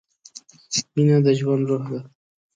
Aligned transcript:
مینه 0.93 1.17
د 1.25 1.27
ژوند 1.39 1.63
روح 1.69 1.83
ده. 1.91 1.99